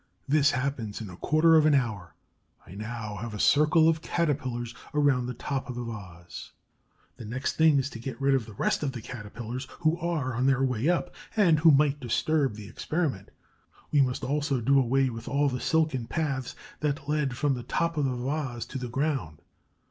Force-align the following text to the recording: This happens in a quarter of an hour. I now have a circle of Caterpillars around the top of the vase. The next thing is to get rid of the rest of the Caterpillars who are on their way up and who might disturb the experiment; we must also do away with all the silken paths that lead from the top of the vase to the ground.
This 0.27 0.49
happens 0.49 0.99
in 0.99 1.11
a 1.11 1.15
quarter 1.15 1.55
of 1.55 1.67
an 1.67 1.75
hour. 1.75 2.15
I 2.65 2.71
now 2.73 3.17
have 3.17 3.35
a 3.35 3.39
circle 3.39 3.87
of 3.87 4.01
Caterpillars 4.01 4.73
around 4.95 5.27
the 5.27 5.35
top 5.35 5.69
of 5.69 5.75
the 5.75 5.83
vase. 5.83 6.53
The 7.17 7.25
next 7.25 7.55
thing 7.55 7.77
is 7.77 7.87
to 7.91 7.99
get 7.99 8.19
rid 8.19 8.33
of 8.33 8.47
the 8.47 8.53
rest 8.53 8.81
of 8.81 8.93
the 8.93 9.01
Caterpillars 9.03 9.67
who 9.81 9.99
are 9.99 10.33
on 10.33 10.47
their 10.47 10.63
way 10.63 10.89
up 10.89 11.13
and 11.35 11.59
who 11.59 11.69
might 11.69 11.99
disturb 11.99 12.55
the 12.55 12.67
experiment; 12.67 13.29
we 13.91 14.01
must 14.01 14.23
also 14.23 14.59
do 14.59 14.79
away 14.79 15.11
with 15.11 15.27
all 15.27 15.49
the 15.49 15.59
silken 15.59 16.07
paths 16.07 16.55
that 16.79 17.07
lead 17.07 17.37
from 17.37 17.53
the 17.53 17.61
top 17.61 17.95
of 17.95 18.05
the 18.05 18.15
vase 18.15 18.65
to 18.65 18.79
the 18.79 18.89
ground. 18.89 19.43